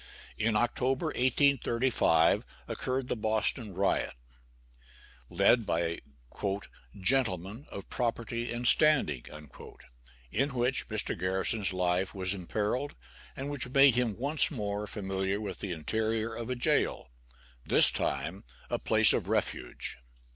[0.39, 4.15] In October, 1835, occurred the Boston riot,
[5.29, 5.99] led by
[6.99, 9.25] "gentlemen of property and standing,"
[10.31, 11.15] in which Mr.
[11.15, 12.95] Garrison's life was imperilled,
[13.35, 17.11] and which made him once more familiar with the interior of a jail
[17.63, 19.97] this time, a place of refuge.